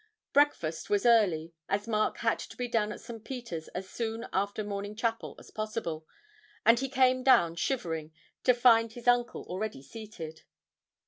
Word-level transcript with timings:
Breakfast 0.33 0.89
was 0.89 1.05
early, 1.05 1.53
as 1.69 1.87
Mark 1.87 2.17
had 2.17 2.39
to 2.39 2.57
be 2.57 2.67
down 2.67 2.91
at 2.91 2.99
St. 2.99 3.23
Peter's 3.23 3.67
as 3.67 3.87
soon 3.87 4.25
after 4.33 4.63
morning 4.63 4.95
chapel 4.95 5.35
as 5.37 5.51
possible, 5.51 6.07
and 6.65 6.79
he 6.79 6.89
came 6.89 7.21
down 7.21 7.53
shivering 7.53 8.11
to 8.43 8.55
find 8.55 8.93
his 8.93 9.07
uncle 9.07 9.43
already 9.43 9.83
seated. 9.83 10.41